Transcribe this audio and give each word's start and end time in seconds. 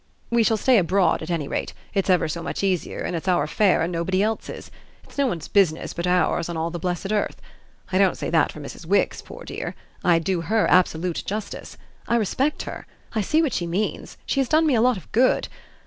We 0.31 0.41
shall 0.41 0.57
stay 0.57 0.79
abroad 0.79 1.21
at 1.21 1.29
any 1.29 1.47
rate 1.47 1.73
it's 1.93 2.09
ever 2.09 2.27
so 2.27 2.41
much 2.41 2.63
easier 2.63 3.01
and 3.01 3.15
it's 3.15 3.27
our 3.27 3.43
affair 3.43 3.83
and 3.83 3.93
nobody 3.93 4.23
else's: 4.23 4.71
it's 5.03 5.15
no 5.19 5.27
one's 5.27 5.47
business 5.47 5.93
but 5.93 6.07
ours 6.07 6.49
on 6.49 6.57
all 6.57 6.71
the 6.71 6.79
blessed 6.79 7.11
earth. 7.11 7.39
I 7.91 7.99
don't 7.99 8.17
say 8.17 8.31
that 8.31 8.51
for 8.51 8.59
Mrs. 8.59 8.87
Wix, 8.87 9.21
poor 9.21 9.43
dear 9.45 9.75
I 10.03 10.17
do 10.17 10.41
her 10.41 10.67
absolute 10.67 11.21
justice. 11.27 11.77
I 12.07 12.15
respect 12.15 12.63
her; 12.63 12.87
I 13.13 13.21
see 13.21 13.43
what 13.43 13.53
she 13.53 13.67
means; 13.67 14.17
she 14.25 14.39
has 14.39 14.49
done 14.49 14.65
me 14.65 14.73
a 14.73 14.81
lot 14.81 14.97
of 14.97 15.11
good. 15.11 15.47